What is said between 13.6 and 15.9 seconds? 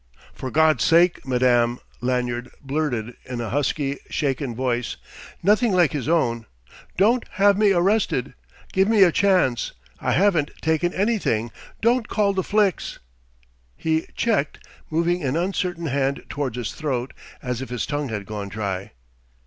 He checked, moving an uncertain